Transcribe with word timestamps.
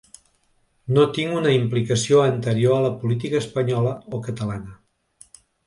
No 0.95 1.03
tinc 1.17 1.35
una 1.39 1.51
implicació 1.57 2.23
anterior 2.23 2.79
a 2.79 2.81
la 2.87 2.91
política 3.05 3.41
espanyola 3.45 3.95
o 4.19 4.25
catalana. 4.31 5.41